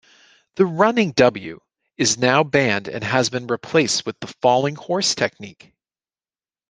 [0.55, 1.59] The 'Running W'
[1.95, 5.73] is now banned and has been replaced with the falling-horse technique.